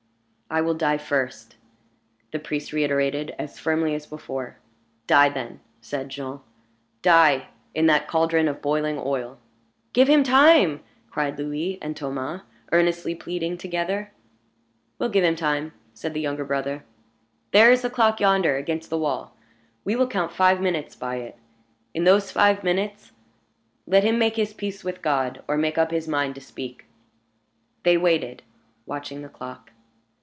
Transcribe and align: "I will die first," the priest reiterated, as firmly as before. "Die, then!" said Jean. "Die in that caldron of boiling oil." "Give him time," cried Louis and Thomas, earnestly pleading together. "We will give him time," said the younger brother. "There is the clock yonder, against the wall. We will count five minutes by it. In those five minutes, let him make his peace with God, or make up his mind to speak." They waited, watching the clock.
"I 0.53 0.59
will 0.59 0.73
die 0.73 0.97
first," 0.97 1.55
the 2.33 2.37
priest 2.37 2.73
reiterated, 2.73 3.33
as 3.39 3.57
firmly 3.57 3.95
as 3.95 4.05
before. 4.05 4.57
"Die, 5.07 5.29
then!" 5.29 5.61
said 5.79 6.09
Jean. 6.09 6.41
"Die 7.01 7.45
in 7.73 7.85
that 7.85 8.09
caldron 8.09 8.49
of 8.49 8.61
boiling 8.61 8.99
oil." 8.99 9.37
"Give 9.93 10.09
him 10.09 10.23
time," 10.23 10.81
cried 11.09 11.39
Louis 11.39 11.79
and 11.81 11.95
Thomas, 11.95 12.41
earnestly 12.73 13.15
pleading 13.15 13.57
together. 13.57 14.11
"We 14.99 15.05
will 15.05 15.11
give 15.13 15.23
him 15.23 15.37
time," 15.37 15.71
said 15.93 16.13
the 16.13 16.19
younger 16.19 16.43
brother. 16.43 16.83
"There 17.53 17.71
is 17.71 17.81
the 17.83 17.89
clock 17.89 18.19
yonder, 18.19 18.57
against 18.57 18.89
the 18.89 18.97
wall. 18.97 19.37
We 19.85 19.95
will 19.95 20.05
count 20.07 20.33
five 20.33 20.59
minutes 20.59 20.97
by 20.97 21.15
it. 21.21 21.37
In 21.93 22.03
those 22.03 22.29
five 22.29 22.61
minutes, 22.61 23.13
let 23.87 24.03
him 24.03 24.19
make 24.19 24.35
his 24.35 24.51
peace 24.53 24.83
with 24.83 25.01
God, 25.01 25.45
or 25.47 25.55
make 25.55 25.77
up 25.77 25.91
his 25.91 26.09
mind 26.09 26.35
to 26.35 26.41
speak." 26.41 26.87
They 27.83 27.95
waited, 27.95 28.43
watching 28.85 29.21
the 29.21 29.29
clock. 29.29 29.69